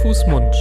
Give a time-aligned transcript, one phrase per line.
[0.00, 0.54] Fuß, Mund.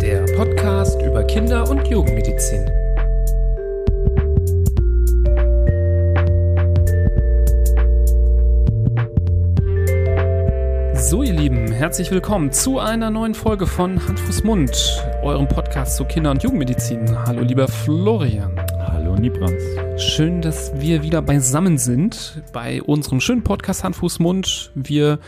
[0.00, 2.64] Der Podcast über Kinder- und Jugendmedizin.
[10.94, 15.96] So, ihr Lieben, herzlich willkommen zu einer neuen Folge von Hand, Fuß, Mund, eurem Podcast
[15.96, 17.18] zu Kinder- und Jugendmedizin.
[17.26, 18.58] Hallo, lieber Florian.
[18.78, 19.62] Hallo Nibrans.
[19.98, 24.72] Schön, dass wir wieder beisammen sind bei unserem schönen Podcast Hand, Fuß, Mund.
[24.74, 25.18] Wir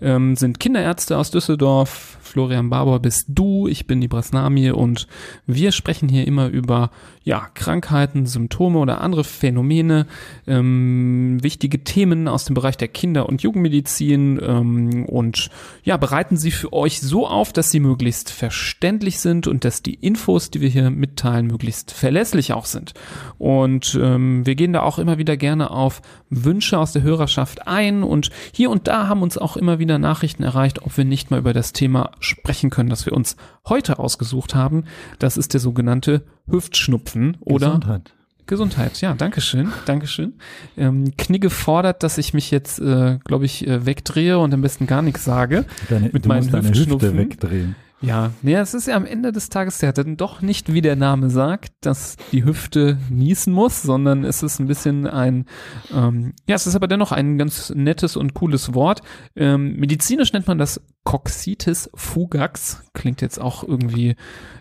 [0.00, 2.18] ähm, sind Kinderärzte aus Düsseldorf.
[2.32, 5.06] Florian Barbour bist du, ich bin Nibras Nami und
[5.46, 6.90] wir sprechen hier immer über
[7.24, 10.06] ja, Krankheiten, Symptome oder andere Phänomene,
[10.46, 15.50] ähm, wichtige Themen aus dem Bereich der Kinder- und Jugendmedizin ähm, und
[15.84, 19.94] ja, bereiten sie für euch so auf, dass sie möglichst verständlich sind und dass die
[19.94, 22.94] Infos, die wir hier mitteilen, möglichst verlässlich auch sind.
[23.36, 28.02] Und ähm, wir gehen da auch immer wieder gerne auf Wünsche aus der Hörerschaft ein
[28.02, 31.38] und hier und da haben uns auch immer wieder Nachrichten erreicht, ob wir nicht mal
[31.38, 33.36] über das Thema sprechen können, das wir uns
[33.68, 34.84] heute ausgesucht haben.
[35.18, 38.14] Das ist der sogenannte Hüftschnupfen oder Gesundheit.
[38.46, 40.34] Gesundheit, ja, Dankeschön, Dankeschön.
[40.76, 44.86] Ähm, Knigge fordert, dass ich mich jetzt, äh, glaube ich, äh, wegdrehe und am besten
[44.86, 45.64] gar nichts sage.
[45.88, 47.76] Deine, Mit du meinen musst deine Hüfte wegdrehen.
[48.02, 50.96] Ja, nee, es ist ja am Ende des Tages ja dann doch nicht, wie der
[50.96, 55.46] Name sagt, dass die Hüfte niesen muss, sondern es ist ein bisschen ein,
[55.94, 59.02] ähm, ja, es ist aber dennoch ein ganz nettes und cooles Wort.
[59.36, 64.16] Ähm, medizinisch nennt man das Coxitis fugax, klingt jetzt auch irgendwie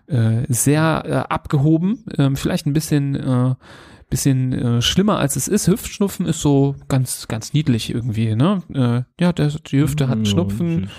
[0.05, 3.55] äh, sehr äh, abgehoben, ähm, vielleicht ein bisschen äh,
[4.11, 5.67] bisschen äh, schlimmer als es ist.
[5.67, 8.61] Hüftschnupfen ist so ganz ganz niedlich irgendwie, ne?
[8.73, 10.89] Äh, ja, der, die Hüfte hat Schnupfen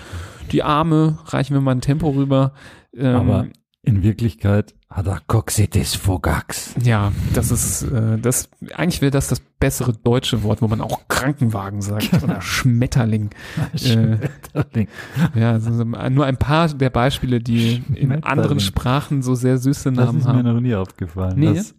[0.51, 2.53] die Arme, reichen wir mal ein Tempo rüber.
[2.95, 3.47] Ähm, Aber
[3.81, 6.75] in Wirklichkeit hat er Coxitis fugax.
[6.83, 11.07] ja, das ist äh, das eigentlich wäre das das bessere deutsche Wort, wo man auch
[11.07, 13.31] Krankenwagen sagt oder Schmetterling.
[13.75, 14.87] Schmetterling.
[15.35, 19.91] Ja, also so nur ein paar der Beispiele, die in anderen Sprachen so sehr süße
[19.91, 20.43] Das Namen ist mir haben.
[20.53, 21.39] noch nie aufgefallen.
[21.39, 21.53] Nee.
[21.55, 21.75] Das,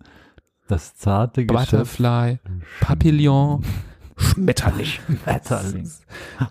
[0.67, 1.71] das zarte Geschöpf.
[1.71, 2.39] Butterfly,
[2.81, 3.63] Papillon,
[4.17, 4.87] Schmetterling.
[4.87, 5.91] Schmetterling.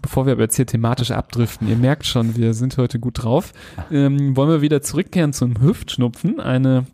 [0.01, 3.53] Bevor wir aber jetzt hier thematisch abdriften, ihr merkt schon, wir sind heute gut drauf,
[3.91, 6.85] ähm, wollen wir wieder zurückkehren zum Hüftschnupfen, eine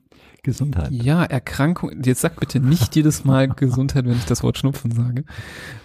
[0.44, 0.92] Gesundheit.
[0.92, 2.02] Ja, Erkrankung.
[2.04, 5.26] Jetzt sag bitte nicht jedes Mal Gesundheit, wenn ich das Wort Schnupfen sage.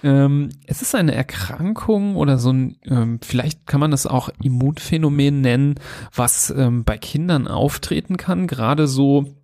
[0.02, 5.40] Ähm, es ist eine Erkrankung oder so ein, ähm, vielleicht kann man das auch Immunphänomen
[5.40, 5.74] nennen,
[6.14, 9.34] was ähm, bei Kindern auftreten kann, gerade so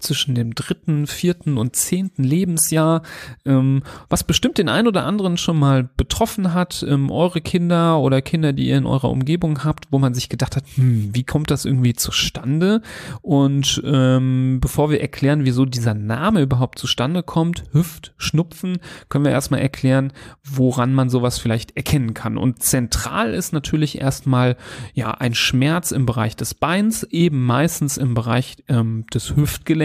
[0.00, 3.02] zwischen dem dritten, vierten und zehnten Lebensjahr,
[3.44, 8.22] ähm, was bestimmt den einen oder anderen schon mal betroffen hat, ähm, eure Kinder oder
[8.22, 11.50] Kinder, die ihr in eurer Umgebung habt, wo man sich gedacht hat, hm, wie kommt
[11.50, 12.82] das irgendwie zustande?
[13.22, 18.78] Und ähm, bevor wir erklären, wieso dieser Name überhaupt zustande kommt, Hüftschnupfen,
[19.08, 20.12] können wir erstmal erklären,
[20.44, 22.38] woran man sowas vielleicht erkennen kann.
[22.38, 24.56] Und zentral ist natürlich erstmal
[24.94, 29.77] ja ein Schmerz im Bereich des Beins, eben meistens im Bereich ähm, des Hüftgelenks,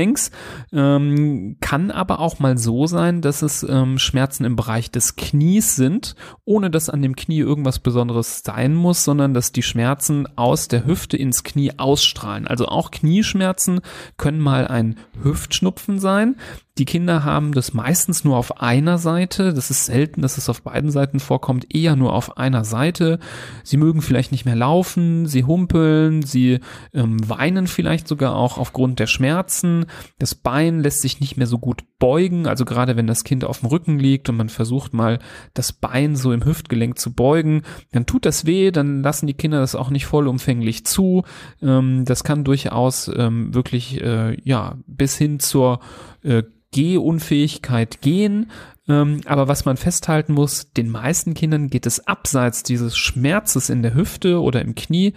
[0.72, 5.76] ähm, kann aber auch mal so sein, dass es ähm, Schmerzen im Bereich des Knies
[5.76, 6.16] sind,
[6.46, 10.86] ohne dass an dem Knie irgendwas Besonderes sein muss, sondern dass die Schmerzen aus der
[10.86, 12.48] Hüfte ins Knie ausstrahlen.
[12.48, 13.81] Also auch Knieschmerzen
[14.18, 16.36] können mal ein Hüftschnupfen sein.
[16.80, 19.54] Die Kinder haben das meistens nur auf einer Seite.
[19.54, 23.20] Das ist selten, dass es auf beiden Seiten vorkommt, eher nur auf einer Seite.
[23.64, 26.62] Sie mögen vielleicht nicht mehr laufen, sie humpeln, sie
[26.92, 29.83] ähm, weinen vielleicht sogar auch aufgrund der Schmerzen.
[30.20, 33.60] Das Bein lässt sich nicht mehr so gut beugen, also gerade wenn das Kind auf
[33.60, 35.20] dem Rücken liegt und man versucht mal
[35.54, 39.60] das Bein so im Hüftgelenk zu beugen, dann tut das weh, dann lassen die Kinder
[39.60, 41.24] das auch nicht vollumfänglich zu.
[41.62, 45.80] Ähm, das kann durchaus ähm, wirklich äh, ja bis hin zur
[46.24, 46.44] äh,
[46.74, 48.52] Gehunfähigkeit gehen.
[48.88, 53.82] Ähm, aber was man festhalten muss, den meisten Kindern geht es abseits dieses Schmerzes in
[53.82, 55.14] der Hüfte oder im Knie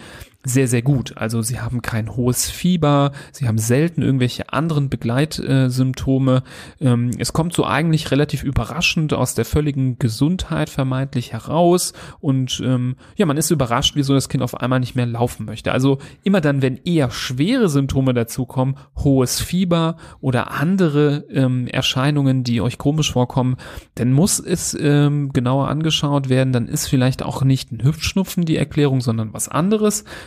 [0.49, 1.17] sehr, sehr gut.
[1.17, 6.45] Also sie haben kein hohes Fieber, sie haben selten irgendwelche anderen Begleitsymptome.
[6.81, 12.95] Ähm, es kommt so eigentlich relativ überraschend aus der völligen Gesundheit vermeintlich heraus und ähm,
[13.17, 15.73] ja, man ist überrascht, wieso das Kind auf einmal nicht mehr laufen möchte.
[15.73, 22.61] Also immer dann, wenn eher schwere Symptome dazukommen, hohes Fieber oder andere ähm, Erscheinungen, die
[22.61, 23.57] euch komisch vorkommen,
[23.97, 26.53] dann muss es genauer angeschaut werden.
[26.53, 30.05] Dann ist vielleicht auch nicht ein Hüftschnupfen die Erklärung, sondern was anderes.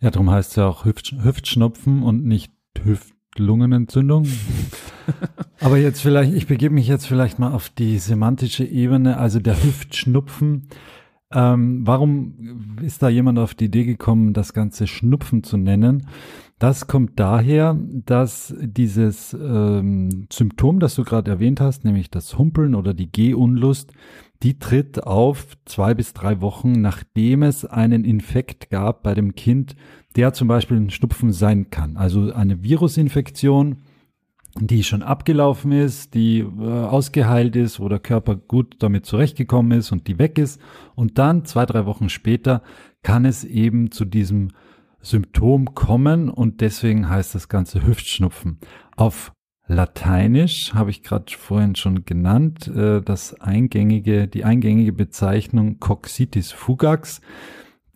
[0.00, 2.52] Ja, darum heißt es ja auch Hüft, Hüftschnupfen und nicht
[2.82, 4.26] Hüftlungenentzündung.
[5.60, 9.62] Aber jetzt vielleicht, ich begebe mich jetzt vielleicht mal auf die semantische Ebene, also der
[9.62, 10.68] Hüftschnupfen.
[11.32, 16.06] Ähm, warum ist da jemand auf die Idee gekommen, das Ganze Schnupfen zu nennen?
[16.58, 22.74] Das kommt daher, dass dieses ähm, Symptom, das du gerade erwähnt hast, nämlich das Humpeln
[22.74, 23.92] oder die Gehunlust,
[24.42, 29.76] die tritt auf zwei bis drei Wochen, nachdem es einen Infekt gab bei dem Kind,
[30.16, 31.96] der zum Beispiel ein Schnupfen sein kann.
[31.96, 33.82] Also eine Virusinfektion,
[34.58, 39.92] die schon abgelaufen ist, die äh, ausgeheilt ist, wo der Körper gut damit zurechtgekommen ist
[39.92, 40.60] und die weg ist.
[40.94, 42.62] Und dann zwei, drei Wochen später
[43.02, 44.48] kann es eben zu diesem
[45.02, 48.58] Symptom kommen und deswegen heißt das Ganze Hüftschnupfen.
[48.96, 49.32] Auf
[49.70, 57.20] Lateinisch habe ich gerade vorhin schon genannt, äh, das eingängige, die eingängige Bezeichnung Coxitis fugax.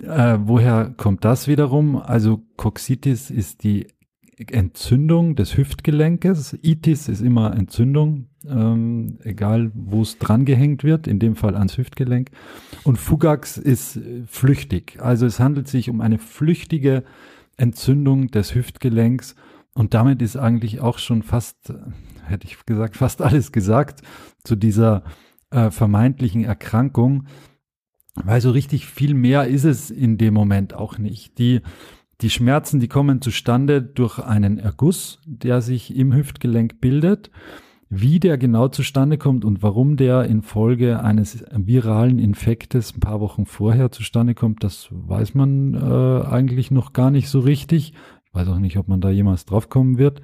[0.01, 1.97] Äh, woher kommt das wiederum?
[1.97, 3.89] Also Coxitis ist die
[4.39, 6.57] Entzündung des Hüftgelenkes.
[6.63, 11.77] Itis ist immer Entzündung, ähm, egal wo es dran gehängt wird, in dem Fall ans
[11.77, 12.31] Hüftgelenk.
[12.85, 13.99] Und Fugax ist
[14.29, 14.99] flüchtig.
[15.01, 17.03] Also es handelt sich um eine flüchtige
[17.57, 19.35] Entzündung des Hüftgelenks.
[19.75, 21.73] Und damit ist eigentlich auch schon fast,
[22.27, 24.03] hätte ich gesagt, fast alles gesagt
[24.45, 25.03] zu dieser
[25.51, 27.27] äh, vermeintlichen Erkrankung.
[28.15, 31.39] Weil so richtig viel mehr ist es in dem Moment auch nicht.
[31.39, 31.61] Die
[32.21, 37.31] die Schmerzen, die kommen zustande durch einen Erguss, der sich im Hüftgelenk bildet.
[37.91, 43.47] Wie der genau zustande kommt und warum der infolge eines viralen Infektes ein paar Wochen
[43.47, 47.93] vorher zustande kommt, das weiß man äh, eigentlich noch gar nicht so richtig.
[48.35, 50.21] Weiß auch nicht, ob man da jemals draufkommen wird.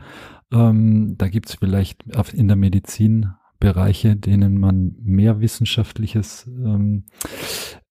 [0.52, 2.04] Ähm, da gibt es vielleicht
[2.34, 3.30] in der Medizin
[3.60, 7.04] Bereiche, denen man mehr wissenschaftliches ähm,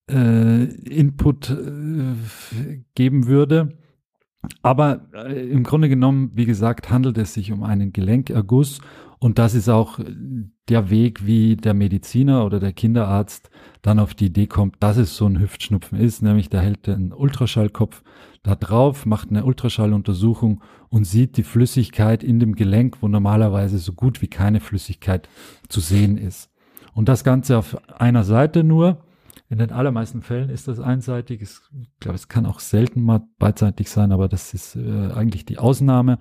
[0.10, 3.78] äh, Input äh, geben würde.
[4.62, 8.80] Aber äh, im Grunde genommen, wie gesagt, handelt es sich um einen Gelenkerguss
[9.19, 10.00] und das ist auch
[10.69, 13.50] der Weg, wie der Mediziner oder der Kinderarzt
[13.81, 17.12] dann auf die Idee kommt, dass es so ein Hüftschnupfen ist, nämlich der hält den
[17.12, 18.01] Ultraschallkopf
[18.44, 23.92] da drauf, macht eine Ultraschalluntersuchung und sieht die Flüssigkeit in dem Gelenk, wo normalerweise so
[23.92, 25.27] gut wie keine Flüssigkeit
[25.68, 26.50] zu sehen ist.
[26.94, 29.03] Und das Ganze auf einer Seite nur.
[29.49, 31.41] In den allermeisten Fällen ist das einseitig.
[31.41, 31.59] Ich
[31.99, 36.19] glaube, es kann auch selten mal beidseitig sein, aber das ist äh, eigentlich die Ausnahme.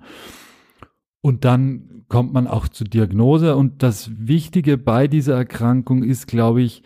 [1.21, 3.55] Und dann kommt man auch zur Diagnose.
[3.55, 6.81] Und das Wichtige bei dieser Erkrankung ist, glaube ich,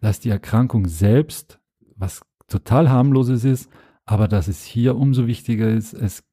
[0.00, 1.60] dass die Erkrankung selbst
[1.96, 3.70] was total harmloses ist,
[4.04, 6.24] aber dass es hier umso wichtiger ist, es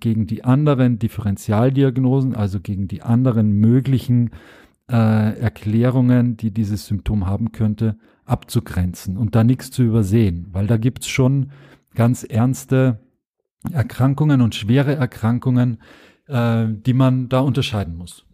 [0.00, 4.30] gegen die anderen Differentialdiagnosen, also gegen die anderen möglichen
[4.90, 7.98] äh, Erklärungen, die dieses Symptom haben könnte,
[8.30, 11.50] abzugrenzen und da nichts zu übersehen, weil da gibt's schon
[11.94, 13.00] ganz ernste
[13.70, 15.78] Erkrankungen und schwere Erkrankungen,
[16.28, 18.24] äh, die man da unterscheiden muss.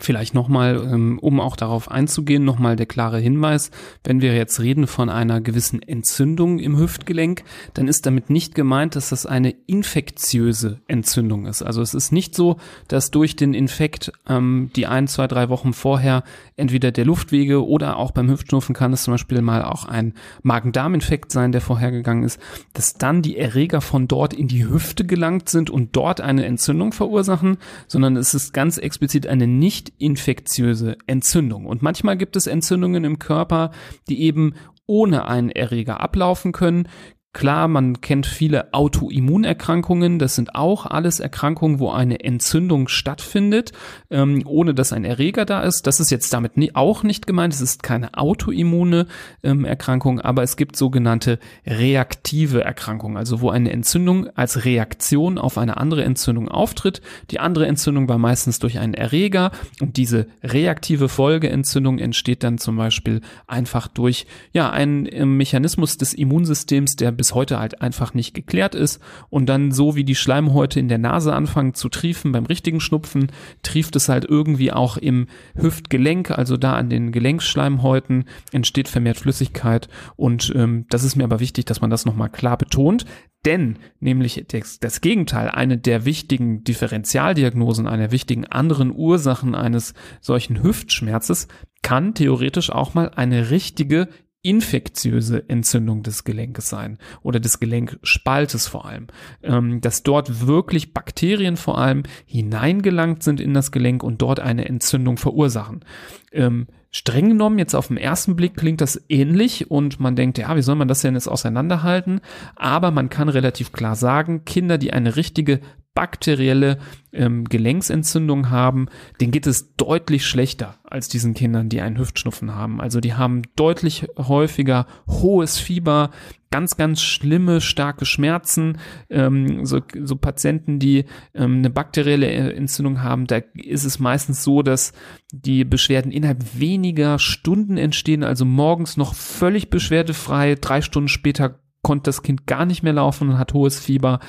[0.00, 3.70] Vielleicht nochmal, ähm, um auch darauf einzugehen, nochmal der klare Hinweis,
[4.04, 7.44] wenn wir jetzt reden von einer gewissen Entzündung im Hüftgelenk,
[7.74, 11.62] dann ist damit nicht gemeint, dass das eine infektiöse Entzündung ist.
[11.62, 12.56] Also es ist nicht so,
[12.88, 16.24] dass durch den Infekt ähm, die ein, zwei, drei Wochen vorher
[16.56, 21.32] entweder der Luftwege oder auch beim Hüftschnupfen kann es zum Beispiel mal auch ein Magen-Darm-Infekt
[21.32, 22.40] sein, der vorhergegangen ist,
[22.72, 26.92] dass dann die Erreger von dort in die Hüfte gelangt sind und dort eine Entzündung
[26.92, 31.66] verursachen, sondern es ist ganz explizit eine nicht nicht infektiöse Entzündung.
[31.66, 33.72] Und manchmal gibt es Entzündungen im Körper,
[34.08, 34.54] die eben
[34.86, 36.88] ohne einen Erreger ablaufen können,
[37.34, 40.18] Klar, man kennt viele Autoimmunerkrankungen.
[40.18, 43.72] Das sind auch alles Erkrankungen, wo eine Entzündung stattfindet,
[44.10, 45.86] ähm, ohne dass ein Erreger da ist.
[45.86, 47.54] Das ist jetzt damit nie, auch nicht gemeint.
[47.54, 49.06] Es ist keine autoimmune
[49.42, 55.56] ähm, Erkrankung, aber es gibt sogenannte reaktive Erkrankungen, also wo eine Entzündung als Reaktion auf
[55.56, 57.00] eine andere Entzündung auftritt.
[57.30, 62.76] Die andere Entzündung war meistens durch einen Erreger und diese reaktive Folgeentzündung entsteht dann zum
[62.76, 68.34] Beispiel einfach durch ja einen äh, Mechanismus des Immunsystems, der bis heute halt einfach nicht
[68.34, 69.00] geklärt ist
[69.30, 73.30] und dann so wie die Schleimhäute in der Nase anfangen zu triefen beim richtigen Schnupfen,
[73.62, 79.88] trieft es halt irgendwie auch im Hüftgelenk, also da an den Gelenkschleimhäuten entsteht vermehrt Flüssigkeit
[80.16, 83.04] und ähm, das ist mir aber wichtig, dass man das nochmal klar betont,
[83.44, 90.60] denn nämlich das, das, Gegenteil, eine der wichtigen Differentialdiagnosen, einer wichtigen anderen Ursachen eines solchen
[90.60, 91.46] Hüftschmerzes
[91.82, 94.08] kann theoretisch auch mal eine richtige
[94.42, 99.06] infektiöse Entzündung des Gelenkes sein oder des Gelenkspaltes vor allem,
[99.42, 104.64] ähm, dass dort wirklich Bakterien vor allem hineingelangt sind in das Gelenk und dort eine
[104.64, 105.84] Entzündung verursachen.
[106.32, 110.56] Ähm, streng genommen, jetzt auf den ersten Blick klingt das ähnlich und man denkt, ja,
[110.56, 112.20] wie soll man das denn jetzt auseinanderhalten?
[112.56, 115.60] Aber man kann relativ klar sagen, Kinder, die eine richtige
[115.94, 116.78] bakterielle
[117.12, 118.88] ähm, Gelenksentzündung haben,
[119.20, 122.80] denen geht es deutlich schlechter als diesen Kindern, die einen Hüftschnupfen haben.
[122.80, 126.10] Also die haben deutlich häufiger hohes Fieber,
[126.50, 128.78] ganz, ganz schlimme, starke Schmerzen.
[129.10, 134.62] Ähm, so, so Patienten, die ähm, eine bakterielle Entzündung haben, da ist es meistens so,
[134.62, 134.92] dass
[135.32, 142.04] die Beschwerden innerhalb weniger Stunden entstehen, also morgens noch völlig beschwerdefrei, drei Stunden später konnte
[142.04, 144.20] das Kind gar nicht mehr laufen und hat hohes Fieber.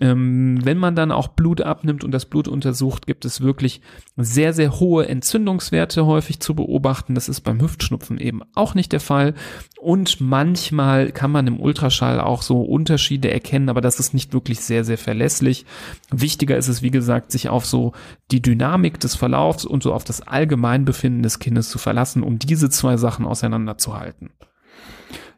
[0.00, 3.80] Ähm, wenn man dann auch Blut abnimmt und das Blut untersucht, gibt es wirklich
[4.16, 7.14] sehr, sehr hohe Entzündungswerte häufig zu beobachten.
[7.14, 9.34] Das ist beim Hüftschnupfen eben auch nicht der Fall.
[9.80, 14.60] Und manchmal kann man im Ultraschall auch so Unterschiede erkennen, aber das ist nicht wirklich
[14.60, 15.64] sehr, sehr verlässlich.
[16.10, 17.92] Wichtiger ist es, wie gesagt, sich auf so
[18.30, 22.68] die Dynamik des Verlaufs und so auf das Allgemeinbefinden des Kindes zu verlassen, um diese
[22.68, 24.30] zwei Sachen auseinanderzuhalten.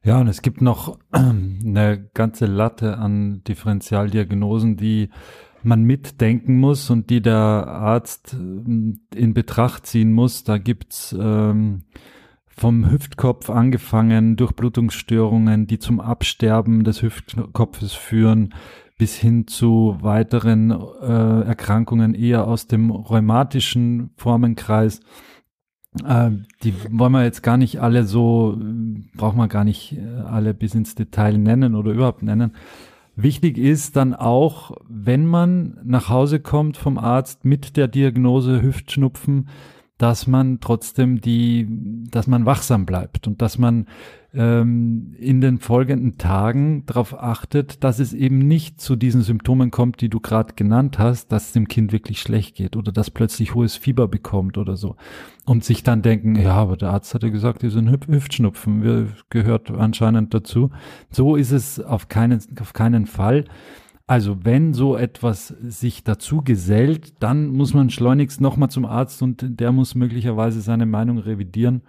[0.03, 5.11] Ja, und es gibt noch eine ganze Latte an Differentialdiagnosen, die
[5.63, 10.45] man mitdenken muss und die der Arzt ähm, in Betracht ziehen muss.
[10.45, 11.83] Da gibt's ähm,
[12.47, 18.55] vom Hüftkopf angefangen, Durchblutungsstörungen, die zum Absterben des Hüftkopfes führen,
[18.99, 25.01] bis hin zu weiteren äh, Erkrankungen eher aus dem rheumatischen Formenkreis.
[26.05, 26.31] Äh,
[26.63, 28.57] die wollen wir jetzt gar nicht alle so,
[29.17, 32.53] brauchen wir gar nicht äh, alle bis ins Detail nennen oder überhaupt nennen.
[33.17, 39.49] Wichtig ist dann auch, wenn man nach Hause kommt vom Arzt mit der Diagnose Hüftschnupfen,
[40.01, 41.67] dass man trotzdem die,
[42.11, 43.85] dass man wachsam bleibt und dass man
[44.33, 50.01] ähm, in den folgenden Tagen darauf achtet, dass es eben nicht zu diesen Symptomen kommt,
[50.01, 53.55] die du gerade genannt hast, dass es dem Kind wirklich schlecht geht oder dass plötzlich
[53.55, 54.97] hohes Fieber bekommt oder so.
[55.45, 59.09] Und sich dann denken, ja, aber der Arzt hat ja gesagt, die sind Hüftschnupfen, wir,
[59.29, 60.71] gehört anscheinend dazu.
[61.11, 63.45] So ist es auf keinen, auf keinen Fall.
[64.11, 69.61] Also wenn so etwas sich dazu gesellt, dann muss man schleunigst nochmal zum Arzt und
[69.61, 71.83] der muss möglicherweise seine Meinung revidieren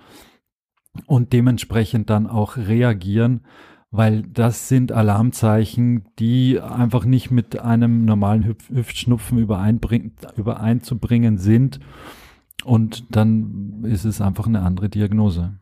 [1.08, 3.42] und dementsprechend dann auch reagieren,
[3.90, 11.80] weil das sind Alarmzeichen, die einfach nicht mit einem normalen Hüf Hüftschnupfen übereinzubringen sind.
[12.64, 15.58] Und dann ist es einfach eine andere Diagnose.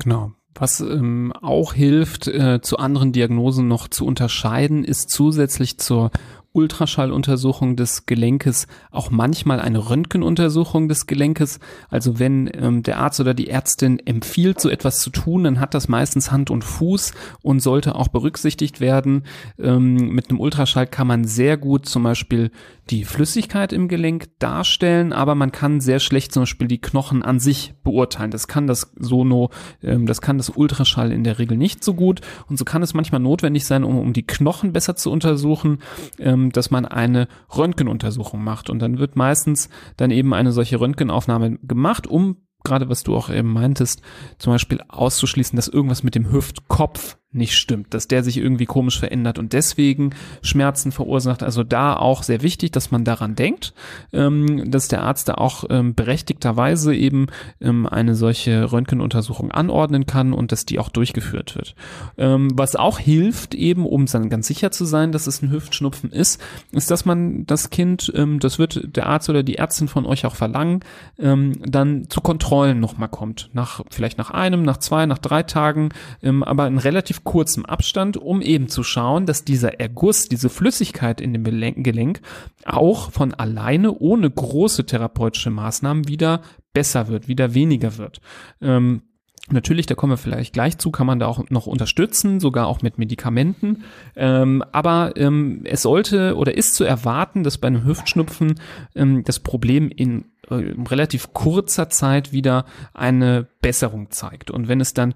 [0.00, 0.32] Genau.
[0.54, 6.10] Was ähm, auch hilft, äh, zu anderen Diagnosen noch zu unterscheiden, ist zusätzlich zur
[6.58, 11.60] Ultraschalluntersuchung des Gelenkes auch manchmal eine Röntgenuntersuchung des Gelenkes.
[11.88, 15.72] Also wenn ähm, der Arzt oder die Ärztin empfiehlt, so etwas zu tun, dann hat
[15.72, 17.12] das meistens Hand und Fuß
[17.42, 19.22] und sollte auch berücksichtigt werden.
[19.56, 22.50] Ähm, mit einem Ultraschall kann man sehr gut zum Beispiel
[22.90, 27.38] die Flüssigkeit im Gelenk darstellen, aber man kann sehr schlecht zum Beispiel die Knochen an
[27.38, 28.30] sich beurteilen.
[28.30, 29.50] Das kann das Sono,
[29.82, 32.94] ähm, das kann das Ultraschall in der Regel nicht so gut und so kann es
[32.94, 35.78] manchmal notwendig sein, um, um die Knochen besser zu untersuchen,
[36.18, 38.70] ähm, dass man eine Röntgenuntersuchung macht.
[38.70, 43.30] Und dann wird meistens dann eben eine solche Röntgenaufnahme gemacht, um gerade was du auch
[43.30, 44.02] eben meintest,
[44.38, 48.98] zum Beispiel auszuschließen, dass irgendwas mit dem Hüftkopf nicht stimmt, dass der sich irgendwie komisch
[48.98, 51.42] verändert und deswegen Schmerzen verursacht.
[51.42, 53.74] Also da auch sehr wichtig, dass man daran denkt,
[54.14, 57.26] ähm, dass der Arzt da auch ähm, berechtigterweise eben
[57.60, 61.74] ähm, eine solche Röntgenuntersuchung anordnen kann und dass die auch durchgeführt wird.
[62.16, 66.10] Ähm, was auch hilft, eben um dann ganz sicher zu sein, dass es ein Hüftschnupfen
[66.10, 66.40] ist,
[66.72, 70.24] ist, dass man das Kind, ähm, das wird der Arzt oder die Ärztin von euch
[70.24, 70.80] auch verlangen,
[71.18, 73.50] ähm, dann zu Kontrollen nochmal kommt.
[73.52, 75.90] Nach, vielleicht nach einem, nach zwei, nach drei Tagen,
[76.22, 81.32] aber in relativ kurzem Abstand, um eben zu schauen, dass dieser Erguss, diese Flüssigkeit in
[81.32, 82.20] dem Gelenk
[82.64, 88.20] auch von alleine ohne große therapeutische Maßnahmen wieder besser wird, wieder weniger wird.
[88.60, 89.02] Ähm,
[89.50, 92.82] Natürlich, da kommen wir vielleicht gleich zu, kann man da auch noch unterstützen, sogar auch
[92.82, 93.84] mit Medikamenten.
[94.14, 98.60] Ähm, aber ähm, es sollte oder ist zu erwarten, dass bei einem Hüftschnupfen
[98.94, 104.50] ähm, das Problem in äh, relativ kurzer Zeit wieder eine Besserung zeigt.
[104.50, 105.14] Und wenn es dann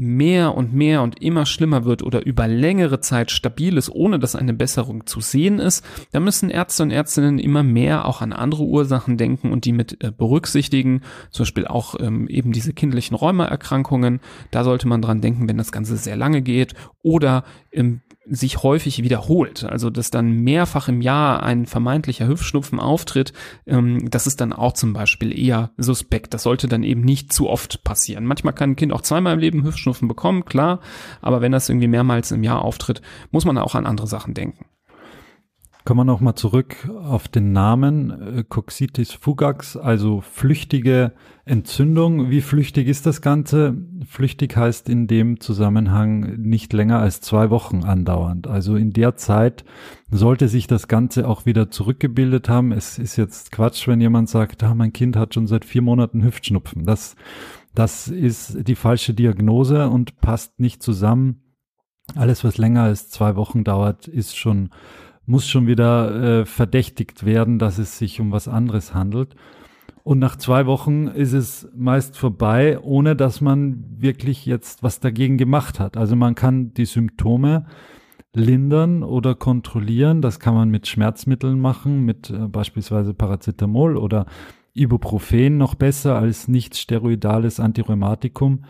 [0.00, 4.34] mehr und mehr und immer schlimmer wird oder über längere Zeit stabil ist, ohne dass
[4.34, 8.64] eine Besserung zu sehen ist, dann müssen Ärzte und Ärztinnen immer mehr auch an andere
[8.64, 14.20] Ursachen denken und die mit äh, berücksichtigen, zum Beispiel auch ähm, eben diese kindlichen Rheumaerkrankungen.
[14.50, 19.02] Da sollte man dran denken, wenn das Ganze sehr lange geht oder im sich häufig
[19.02, 23.32] wiederholt, also dass dann mehrfach im Jahr ein vermeintlicher Hüftschnupfen auftritt,
[23.66, 26.32] ähm, das ist dann auch zum Beispiel eher suspekt.
[26.32, 28.24] Das sollte dann eben nicht zu oft passieren.
[28.24, 30.80] Manchmal kann ein Kind auch zweimal im Leben Hüftschnupfen bekommen, klar,
[31.20, 34.64] aber wenn das irgendwie mehrmals im Jahr auftritt, muss man auch an andere Sachen denken.
[35.84, 41.12] Kommen wir nochmal zurück auf den Namen äh, Coxitis fugax, also flüchtige
[41.46, 42.28] Entzündung.
[42.28, 43.76] Wie flüchtig ist das Ganze?
[44.06, 48.46] Flüchtig heißt in dem Zusammenhang nicht länger als zwei Wochen andauernd.
[48.46, 49.64] Also in der Zeit
[50.10, 52.72] sollte sich das Ganze auch wieder zurückgebildet haben.
[52.72, 56.22] Es ist jetzt Quatsch, wenn jemand sagt, ah, mein Kind hat schon seit vier Monaten
[56.22, 56.84] Hüftschnupfen.
[56.84, 57.16] Das,
[57.74, 61.40] das ist die falsche Diagnose und passt nicht zusammen.
[62.16, 64.70] Alles, was länger als zwei Wochen dauert, ist schon
[65.30, 69.36] muss schon wieder äh, verdächtigt werden, dass es sich um was anderes handelt.
[70.02, 75.38] Und nach zwei Wochen ist es meist vorbei, ohne dass man wirklich jetzt was dagegen
[75.38, 75.96] gemacht hat.
[75.96, 77.66] Also man kann die Symptome
[78.34, 80.20] lindern oder kontrollieren.
[80.20, 84.26] Das kann man mit Schmerzmitteln machen, mit äh, beispielsweise Paracetamol oder
[84.74, 88.64] Ibuprofen noch besser als nicht steroidales Antirheumatikum.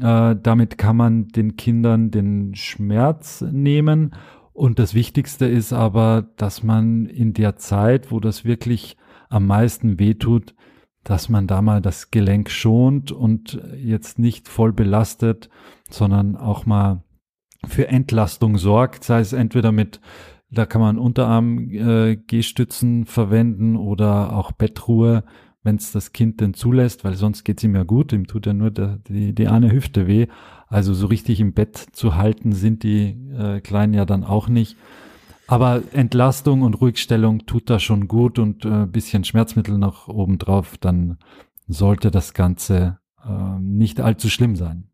[0.00, 4.12] Äh, damit kann man den Kindern den Schmerz nehmen
[4.58, 8.96] und das Wichtigste ist aber, dass man in der Zeit, wo das wirklich
[9.28, 10.56] am meisten wehtut,
[11.04, 15.48] dass man da mal das Gelenk schont und jetzt nicht voll belastet,
[15.88, 17.04] sondern auch mal
[17.66, 20.00] für Entlastung sorgt, sei es entweder mit,
[20.50, 25.22] da kann man Unterarm-Gehstützen äh, verwenden oder auch Bettruhe,
[25.62, 28.46] wenn es das Kind denn zulässt, weil sonst geht es ihm ja gut, ihm tut
[28.46, 30.26] ja nur der, die, die eine Hüfte weh.
[30.68, 34.76] Also so richtig im Bett zu halten sind die äh, Kleinen ja dann auch nicht.
[35.46, 40.76] Aber Entlastung und Ruhigstellung tut da schon gut und äh, bisschen Schmerzmittel noch oben drauf,
[40.78, 41.16] dann
[41.66, 44.88] sollte das Ganze äh, nicht allzu schlimm sein.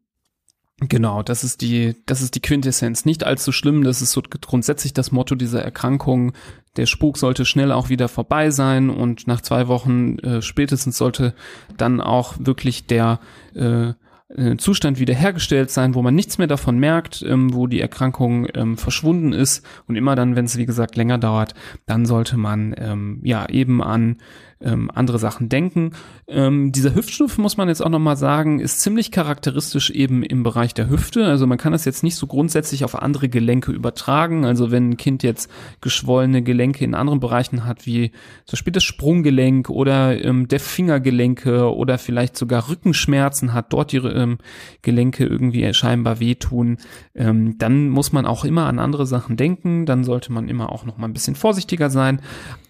[0.80, 3.04] Genau, das ist die, das ist die Quintessenz.
[3.04, 6.32] Nicht allzu schlimm, das ist so grundsätzlich das Motto dieser Erkrankung.
[6.76, 11.34] Der Spuk sollte schnell auch wieder vorbei sein und nach zwei Wochen äh, spätestens sollte
[11.76, 13.20] dann auch wirklich der
[13.54, 13.94] äh,
[14.28, 18.76] äh, Zustand wiederhergestellt sein, wo man nichts mehr davon merkt, ähm, wo die Erkrankung ähm,
[18.76, 19.64] verschwunden ist.
[19.86, 21.54] Und immer dann, wenn es wie gesagt länger dauert,
[21.86, 24.16] dann sollte man ähm, ja eben an
[24.60, 25.92] ähm, andere Sachen denken.
[26.26, 30.74] Ähm, dieser Hüftschnupfen, muss man jetzt auch nochmal sagen, ist ziemlich charakteristisch eben im Bereich
[30.74, 31.26] der Hüfte.
[31.26, 34.44] Also man kann das jetzt nicht so grundsätzlich auf andere Gelenke übertragen.
[34.44, 35.50] Also wenn ein Kind jetzt
[35.80, 38.10] geschwollene Gelenke in anderen Bereichen hat, wie
[38.44, 43.98] zum Beispiel das Sprunggelenk oder ähm, der Fingergelenke oder vielleicht sogar Rückenschmerzen hat, dort die
[43.98, 44.38] ähm,
[44.82, 46.78] Gelenke irgendwie scheinbar wehtun,
[47.14, 49.86] ähm, dann muss man auch immer an andere Sachen denken.
[49.86, 52.20] Dann sollte man immer auch noch mal ein bisschen vorsichtiger sein.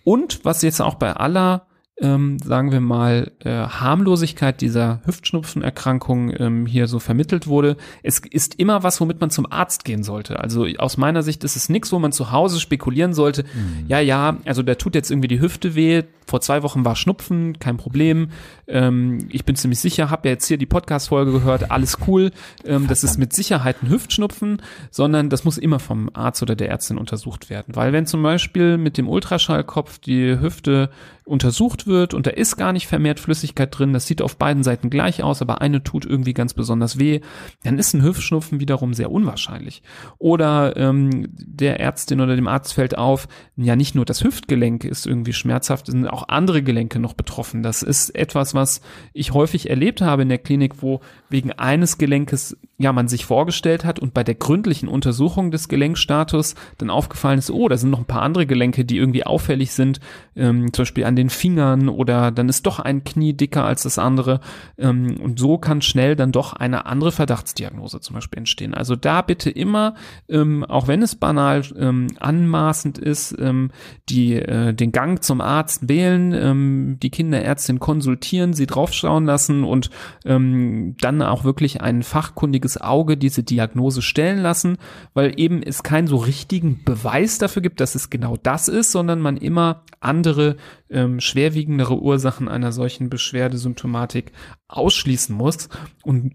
[0.04, 1.66] Und was jetzt auch bei aller
[2.00, 7.76] ähm, sagen wir mal, äh, Harmlosigkeit dieser Hüftschnupfenerkrankung ähm, hier so vermittelt wurde.
[8.02, 10.40] Es ist immer was, womit man zum Arzt gehen sollte.
[10.40, 13.44] Also aus meiner Sicht ist es nichts, wo man zu Hause spekulieren sollte.
[13.44, 13.84] Mhm.
[13.86, 16.02] Ja, ja, also da tut jetzt irgendwie die Hüfte weh.
[16.26, 18.30] Vor zwei Wochen war Schnupfen, kein Problem.
[18.66, 22.30] Ähm, ich bin ziemlich sicher, habe ja jetzt hier die Podcast-Folge gehört, alles cool.
[22.64, 26.70] Ähm, das ist mit Sicherheit ein Hüftschnupfen, sondern das muss immer vom Arzt oder der
[26.70, 27.76] Ärztin untersucht werden.
[27.76, 30.90] Weil wenn zum Beispiel mit dem Ultraschallkopf die Hüfte
[31.24, 34.90] untersucht wird und da ist gar nicht vermehrt Flüssigkeit drin, das sieht auf beiden Seiten
[34.90, 37.20] gleich aus, aber eine tut irgendwie ganz besonders weh,
[37.62, 39.82] dann ist ein Hüftschnupfen wiederum sehr unwahrscheinlich.
[40.18, 45.06] Oder ähm, der Ärztin oder dem Arzt fällt auf, ja nicht nur das Hüftgelenk ist
[45.06, 47.62] irgendwie schmerzhaft, sind auch andere Gelenke noch betroffen.
[47.62, 48.80] Das ist etwas, was
[49.12, 53.84] ich häufig erlebt habe in der Klinik, wo wegen eines Gelenkes ja man sich vorgestellt
[53.84, 58.00] hat und bei der gründlichen Untersuchung des Gelenkstatus dann aufgefallen ist, oh, da sind noch
[58.00, 60.00] ein paar andere Gelenke, die irgendwie auffällig sind,
[60.36, 63.98] ähm, zum Beispiel an den Fingern oder dann ist doch ein Knie dicker als das
[63.98, 64.40] andere
[64.76, 68.74] ähm, und so kann schnell dann doch eine andere Verdachtsdiagnose zum Beispiel entstehen.
[68.74, 69.94] Also da bitte immer,
[70.28, 73.70] ähm, auch wenn es banal ähm, anmaßend ist, ähm,
[74.08, 79.90] die äh, den Gang zum Arzt wählen, ähm, die Kinderärztin konsultieren, sie draufschauen lassen und
[80.24, 84.78] ähm, dann auch wirklich ein fachkundiges Auge diese Diagnose stellen lassen,
[85.14, 89.20] weil eben es keinen so richtigen Beweis dafür gibt, dass es genau das ist, sondern
[89.20, 90.56] man immer andere
[90.90, 94.32] ähm, schwerwiegendere Ursachen einer solchen Beschwerdesymptomatik
[94.68, 95.68] ausschließen muss
[96.02, 96.32] und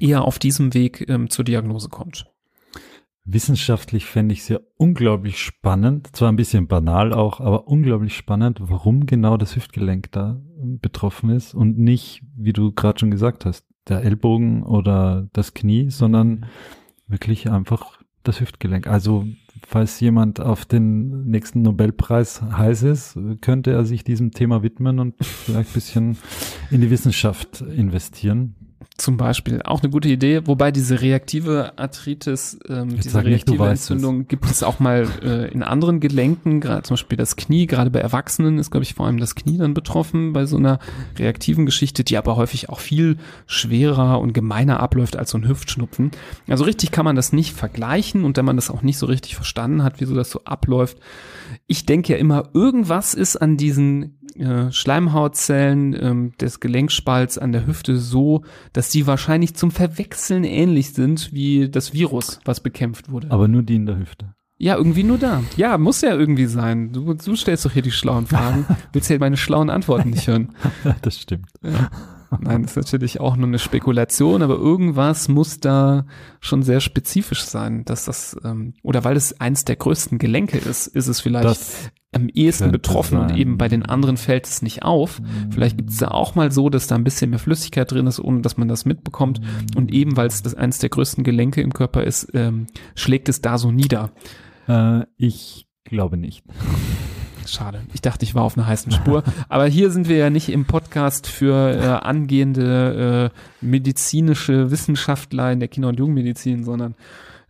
[0.00, 2.33] eher auf diesem Weg ähm, zur Diagnose kommt.
[3.26, 8.58] Wissenschaftlich fände ich es ja unglaublich spannend, zwar ein bisschen banal auch, aber unglaublich spannend,
[8.60, 13.64] warum genau das Hüftgelenk da betroffen ist und nicht, wie du gerade schon gesagt hast,
[13.88, 16.46] der Ellbogen oder das Knie, sondern
[17.08, 18.86] wirklich einfach das Hüftgelenk.
[18.86, 19.26] Also
[19.66, 25.14] falls jemand auf den nächsten Nobelpreis heiß ist, könnte er sich diesem Thema widmen und
[25.24, 26.18] vielleicht ein bisschen
[26.70, 28.54] in die Wissenschaft investieren.
[28.96, 33.90] Zum Beispiel auch eine gute Idee, wobei diese reaktive Arthritis, ähm, diese nicht, reaktive weißt
[33.90, 37.90] Entzündung gibt es auch mal äh, in anderen Gelenken, gerade zum Beispiel das Knie, gerade
[37.90, 40.78] bei Erwachsenen ist, glaube ich, vor allem das Knie dann betroffen bei so einer
[41.18, 43.16] reaktiven Geschichte, die aber häufig auch viel
[43.46, 46.12] schwerer und gemeiner abläuft als so ein Hüftschnupfen.
[46.48, 49.34] Also richtig kann man das nicht vergleichen und wenn man das auch nicht so richtig
[49.34, 50.98] verstanden hat, wieso das so abläuft.
[51.66, 57.66] Ich denke ja immer, irgendwas ist an diesen äh, Schleimhautzellen ähm, des Gelenkspalts an der
[57.66, 58.42] Hüfte so,
[58.74, 63.30] dass die wahrscheinlich zum Verwechseln ähnlich sind wie das Virus, was bekämpft wurde.
[63.30, 64.34] Aber nur die in der Hüfte.
[64.58, 65.42] Ja, irgendwie nur da.
[65.56, 66.92] Ja, muss ja irgendwie sein.
[66.92, 68.66] Du, du stellst doch hier die schlauen Fragen.
[68.92, 70.54] Willst ja meine schlauen Antworten nicht hören.
[71.02, 71.48] das stimmt.
[72.40, 76.06] Nein, das ist natürlich auch nur eine Spekulation, aber irgendwas muss da
[76.40, 80.88] schon sehr spezifisch sein, dass das, ähm, oder weil es eins der größten Gelenke ist,
[80.88, 83.38] ist es vielleicht Das am ehesten betroffen und sein.
[83.38, 85.20] eben bei den anderen fällt es nicht auf.
[85.50, 88.20] Vielleicht gibt es da auch mal so, dass da ein bisschen mehr Flüssigkeit drin ist,
[88.20, 89.40] ohne dass man das mitbekommt.
[89.76, 93.40] Und eben weil es das eins der größten Gelenke im Körper ist, ähm, schlägt es
[93.40, 94.10] da so nieder.
[94.68, 96.44] Äh, ich glaube nicht.
[97.46, 97.82] Schade.
[97.92, 99.22] Ich dachte, ich war auf einer heißen Spur.
[99.48, 105.60] Aber hier sind wir ja nicht im Podcast für äh, angehende äh, medizinische Wissenschaftler in
[105.60, 106.94] der Kinder- und Jugendmedizin, sondern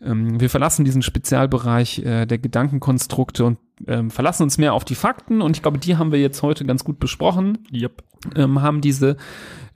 [0.03, 4.95] ähm, wir verlassen diesen Spezialbereich äh, der Gedankenkonstrukte und ähm, verlassen uns mehr auf die
[4.95, 5.43] Fakten.
[5.43, 7.59] Und ich glaube, die haben wir jetzt heute ganz gut besprochen.
[7.73, 8.03] Yep.
[8.37, 9.17] Ähm, haben diese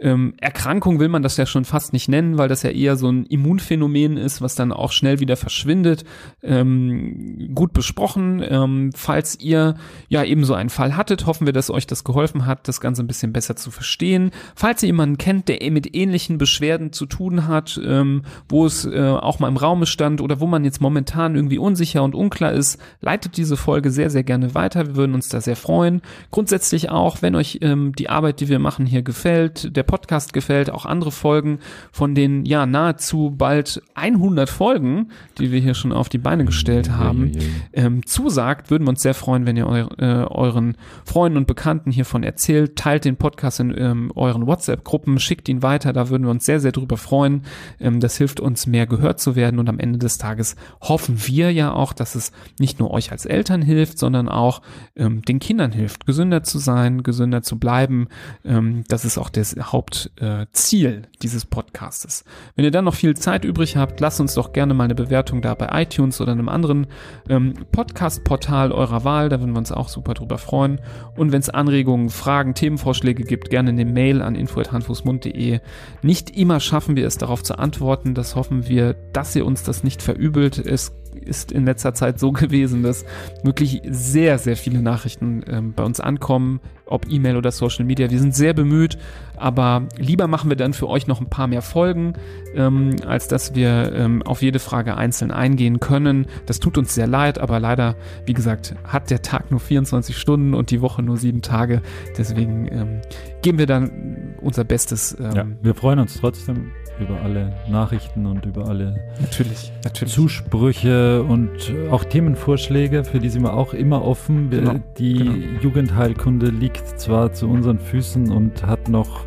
[0.01, 3.11] ähm, Erkrankung will man das ja schon fast nicht nennen, weil das ja eher so
[3.11, 6.05] ein Immunphänomen ist, was dann auch schnell wieder verschwindet.
[6.43, 8.45] Ähm, gut besprochen.
[8.49, 9.75] Ähm, falls ihr
[10.09, 13.03] ja eben so einen Fall hattet, hoffen wir, dass euch das geholfen hat, das Ganze
[13.03, 14.31] ein bisschen besser zu verstehen.
[14.55, 19.01] Falls ihr jemanden kennt, der mit ähnlichen Beschwerden zu tun hat, ähm, wo es äh,
[19.01, 22.79] auch mal im Raume stand oder wo man jetzt momentan irgendwie unsicher und unklar ist,
[23.01, 24.87] leitet diese Folge sehr, sehr gerne weiter.
[24.87, 26.03] Wir würden uns da sehr freuen.
[26.31, 30.71] Grundsätzlich auch, wenn euch ähm, die Arbeit, die wir machen, hier gefällt, der Podcast gefällt,
[30.71, 31.59] auch andere Folgen
[31.91, 36.91] von den ja nahezu bald 100 Folgen, die wir hier schon auf die Beine gestellt
[36.91, 37.33] haben,
[37.73, 41.91] ähm, zusagt, würden wir uns sehr freuen, wenn ihr eu äh, euren Freunden und Bekannten
[41.91, 42.77] hiervon erzählt.
[42.77, 46.61] Teilt den Podcast in ähm, euren WhatsApp-Gruppen, schickt ihn weiter, da würden wir uns sehr,
[46.61, 47.43] sehr drüber freuen.
[47.81, 51.53] Ähm, das hilft uns, mehr gehört zu werden und am Ende des Tages hoffen wir
[51.53, 54.61] ja auch, dass es nicht nur euch als Eltern hilft, sondern auch
[54.97, 58.09] ähm, den Kindern hilft, gesünder zu sein, gesünder zu bleiben.
[58.45, 62.25] Ähm, das ist auch das Hauptziel äh, dieses Podcastes.
[62.57, 65.41] Wenn ihr dann noch viel Zeit übrig habt, lasst uns doch gerne mal eine Bewertung
[65.41, 66.89] da bei iTunes oder einem anderen
[67.29, 69.29] ähm, Podcast-Portal eurer Wahl.
[69.29, 70.81] Da würden wir uns auch super drüber freuen.
[71.17, 75.61] Und wenn es Anregungen, Fragen, Themenvorschläge gibt, gerne eine Mail an info.handfußmund.de.
[76.03, 78.15] Nicht immer schaffen wir es, darauf zu antworten.
[78.15, 80.59] Das hoffen wir, dass ihr uns das nicht verübelt.
[80.59, 80.93] Es
[81.29, 83.05] ist in letzter Zeit so gewesen, dass
[83.43, 88.11] wirklich sehr, sehr viele Nachrichten ähm, bei uns ankommen, ob E-Mail oder Social Media.
[88.11, 88.99] Wir sind sehr bemüht,
[89.37, 92.15] aber lieber machen wir dann für euch noch ein paar mehr Folgen,
[92.55, 96.27] ähm, als dass wir ähm, auf jede Frage einzeln eingehen können.
[96.47, 100.55] Das tut uns sehr leid, aber leider, wie gesagt, hat der Tag nur 24 Stunden
[100.55, 101.83] und die Woche nur sieben Tage.
[102.17, 103.01] Deswegen ähm,
[103.43, 105.17] geben wir dann unser Bestes.
[105.21, 110.15] Ähm, Ja, wir freuen uns trotzdem über alle Nachrichten und über alle Natürlich, natürlich.
[110.15, 111.51] Zusprüche und
[111.91, 114.51] auch Themenvorschläge, für die sind wir auch immer offen.
[114.51, 115.61] Wir, Genau, die genau.
[115.63, 119.25] Jugendheilkunde liegt zwar zu unseren Füßen und hat noch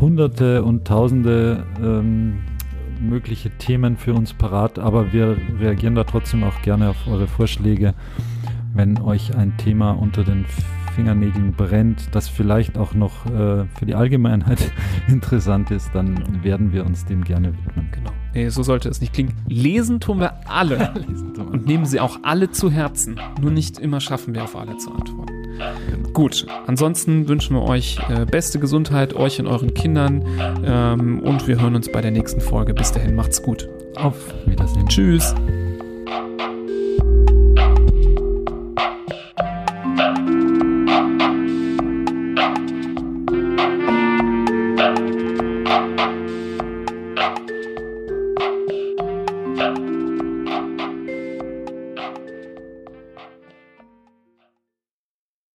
[0.00, 2.40] hunderte und tausende ähm,
[3.00, 7.94] mögliche Themen für uns parat, aber wir reagieren da trotzdem auch gerne auf eure Vorschläge,
[8.74, 10.44] wenn euch ein Thema unter den
[10.90, 14.72] Fingernägeln brennt, das vielleicht auch noch äh, für die Allgemeinheit
[15.08, 17.88] interessant ist, dann werden wir uns dem gerne widmen.
[17.92, 18.10] Genau.
[18.34, 19.34] Nee, so sollte es nicht klingen.
[19.48, 20.94] Lesen tun wir alle.
[21.38, 23.18] Und nehmen sie auch alle zu Herzen.
[23.40, 25.32] Nur nicht immer schaffen wir auf alle zu antworten.
[26.12, 30.24] Gut, ansonsten wünschen wir euch äh, beste Gesundheit, euch und euren Kindern.
[30.64, 32.74] Ähm, und wir hören uns bei der nächsten Folge.
[32.74, 33.68] Bis dahin, macht's gut.
[33.96, 34.86] Auf Wiedersehen.
[34.88, 35.34] Tschüss.